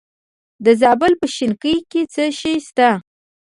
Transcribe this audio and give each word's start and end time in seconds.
د 0.65 0.67
زابل 0.81 1.13
په 1.21 1.27
شنکۍ 1.35 1.77
کې 1.91 2.01
څه 2.13 2.23
شی 2.39 2.55
شته؟ 2.67 2.89